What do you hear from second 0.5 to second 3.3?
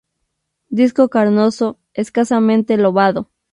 Disco carnoso, escasamente lobado.